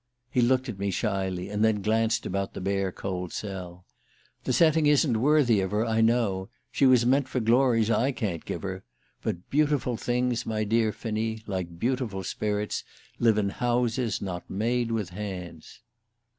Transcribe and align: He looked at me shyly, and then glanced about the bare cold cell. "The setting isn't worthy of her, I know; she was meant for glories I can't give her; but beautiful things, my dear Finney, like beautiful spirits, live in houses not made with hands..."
He 0.31 0.41
looked 0.41 0.67
at 0.67 0.79
me 0.79 0.89
shyly, 0.89 1.49
and 1.49 1.63
then 1.63 1.83
glanced 1.83 2.25
about 2.25 2.55
the 2.55 2.59
bare 2.59 2.91
cold 2.91 3.31
cell. 3.31 3.85
"The 4.45 4.51
setting 4.51 4.87
isn't 4.87 5.21
worthy 5.21 5.59
of 5.61 5.69
her, 5.69 5.85
I 5.85 6.01
know; 6.01 6.49
she 6.71 6.87
was 6.87 7.05
meant 7.05 7.27
for 7.27 7.39
glories 7.39 7.91
I 7.91 8.11
can't 8.11 8.43
give 8.43 8.63
her; 8.63 8.83
but 9.21 9.47
beautiful 9.51 9.97
things, 9.97 10.43
my 10.43 10.63
dear 10.63 10.91
Finney, 10.91 11.43
like 11.45 11.77
beautiful 11.77 12.23
spirits, 12.23 12.83
live 13.19 13.37
in 13.37 13.49
houses 13.49 14.23
not 14.23 14.49
made 14.49 14.89
with 14.89 15.11
hands..." 15.11 15.81